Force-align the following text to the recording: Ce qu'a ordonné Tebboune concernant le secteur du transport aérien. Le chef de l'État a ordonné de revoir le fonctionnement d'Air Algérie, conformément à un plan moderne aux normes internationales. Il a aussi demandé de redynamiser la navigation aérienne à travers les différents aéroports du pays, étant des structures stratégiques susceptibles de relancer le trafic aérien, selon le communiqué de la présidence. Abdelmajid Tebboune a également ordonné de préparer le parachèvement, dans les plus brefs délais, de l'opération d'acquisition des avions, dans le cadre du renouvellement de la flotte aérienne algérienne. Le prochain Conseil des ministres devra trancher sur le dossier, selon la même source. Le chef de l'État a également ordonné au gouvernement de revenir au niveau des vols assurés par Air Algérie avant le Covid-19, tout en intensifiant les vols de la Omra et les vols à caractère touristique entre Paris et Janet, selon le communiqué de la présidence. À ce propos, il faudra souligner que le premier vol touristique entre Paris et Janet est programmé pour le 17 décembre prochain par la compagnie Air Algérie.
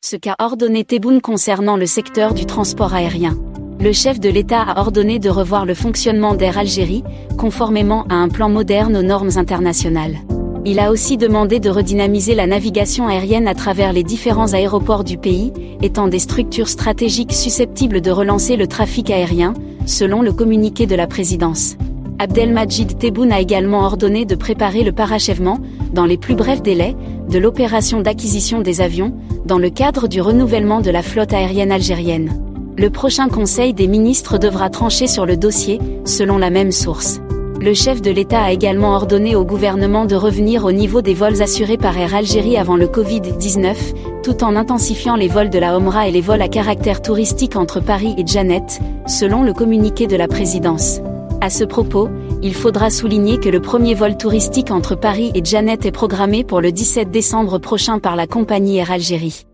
Ce 0.00 0.14
qu'a 0.14 0.36
ordonné 0.38 0.84
Tebboune 0.84 1.20
concernant 1.20 1.76
le 1.76 1.84
secteur 1.84 2.32
du 2.32 2.46
transport 2.46 2.94
aérien. 2.94 3.36
Le 3.80 3.92
chef 3.92 4.20
de 4.20 4.28
l'État 4.28 4.62
a 4.62 4.80
ordonné 4.80 5.18
de 5.18 5.28
revoir 5.28 5.66
le 5.66 5.74
fonctionnement 5.74 6.34
d'Air 6.34 6.56
Algérie, 6.56 7.02
conformément 7.36 8.04
à 8.08 8.14
un 8.14 8.28
plan 8.28 8.48
moderne 8.48 8.96
aux 8.96 9.02
normes 9.02 9.32
internationales. 9.36 10.16
Il 10.64 10.78
a 10.78 10.92
aussi 10.92 11.16
demandé 11.16 11.58
de 11.58 11.68
redynamiser 11.68 12.36
la 12.36 12.46
navigation 12.46 13.08
aérienne 13.08 13.48
à 13.48 13.54
travers 13.54 13.92
les 13.92 14.04
différents 14.04 14.54
aéroports 14.54 15.02
du 15.02 15.18
pays, 15.18 15.52
étant 15.82 16.06
des 16.06 16.20
structures 16.20 16.68
stratégiques 16.68 17.34
susceptibles 17.34 18.00
de 18.00 18.12
relancer 18.12 18.56
le 18.56 18.68
trafic 18.68 19.10
aérien, 19.10 19.52
selon 19.84 20.22
le 20.22 20.32
communiqué 20.32 20.86
de 20.86 20.94
la 20.94 21.08
présidence. 21.08 21.76
Abdelmajid 22.20 22.98
Tebboune 22.98 23.30
a 23.30 23.40
également 23.40 23.84
ordonné 23.84 24.24
de 24.24 24.34
préparer 24.34 24.82
le 24.82 24.90
parachèvement, 24.90 25.60
dans 25.92 26.04
les 26.04 26.16
plus 26.16 26.34
brefs 26.34 26.62
délais, 26.62 26.96
de 27.28 27.38
l'opération 27.38 28.00
d'acquisition 28.00 28.60
des 28.60 28.80
avions, 28.80 29.14
dans 29.44 29.58
le 29.58 29.70
cadre 29.70 30.08
du 30.08 30.20
renouvellement 30.20 30.80
de 30.80 30.90
la 30.90 31.02
flotte 31.02 31.32
aérienne 31.32 31.70
algérienne. 31.70 32.42
Le 32.76 32.90
prochain 32.90 33.28
Conseil 33.28 33.72
des 33.72 33.86
ministres 33.86 34.36
devra 34.36 34.68
trancher 34.68 35.06
sur 35.06 35.26
le 35.26 35.36
dossier, 35.36 35.78
selon 36.04 36.38
la 36.38 36.50
même 36.50 36.72
source. 36.72 37.20
Le 37.60 37.72
chef 37.72 38.02
de 38.02 38.10
l'État 38.10 38.42
a 38.42 38.52
également 38.52 38.94
ordonné 38.94 39.36
au 39.36 39.44
gouvernement 39.44 40.04
de 40.04 40.16
revenir 40.16 40.64
au 40.64 40.72
niveau 40.72 41.02
des 41.02 41.14
vols 41.14 41.40
assurés 41.40 41.76
par 41.76 41.96
Air 41.96 42.16
Algérie 42.16 42.56
avant 42.56 42.76
le 42.76 42.86
Covid-19, 42.86 43.74
tout 44.24 44.42
en 44.42 44.56
intensifiant 44.56 45.14
les 45.14 45.28
vols 45.28 45.50
de 45.50 45.58
la 45.58 45.76
Omra 45.76 46.08
et 46.08 46.12
les 46.12 46.20
vols 46.20 46.42
à 46.42 46.48
caractère 46.48 47.00
touristique 47.00 47.54
entre 47.56 47.80
Paris 47.80 48.14
et 48.18 48.26
Janet, 48.26 48.80
selon 49.06 49.44
le 49.44 49.52
communiqué 49.52 50.08
de 50.08 50.16
la 50.16 50.26
présidence. 50.26 51.00
À 51.40 51.50
ce 51.50 51.62
propos, 51.62 52.08
il 52.42 52.52
faudra 52.52 52.90
souligner 52.90 53.38
que 53.38 53.48
le 53.48 53.60
premier 53.60 53.94
vol 53.94 54.16
touristique 54.16 54.72
entre 54.72 54.96
Paris 54.96 55.30
et 55.34 55.44
Janet 55.44 55.86
est 55.86 55.92
programmé 55.92 56.42
pour 56.42 56.60
le 56.60 56.72
17 56.72 57.12
décembre 57.12 57.58
prochain 57.58 58.00
par 58.00 58.16
la 58.16 58.26
compagnie 58.26 58.78
Air 58.78 58.90
Algérie. 58.90 59.47